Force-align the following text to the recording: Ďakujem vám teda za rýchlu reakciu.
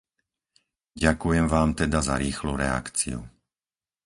Ďakujem 1.05 1.45
vám 1.55 1.69
teda 1.81 1.99
za 2.07 2.15
rýchlu 2.23 2.51
reakciu. 2.63 3.19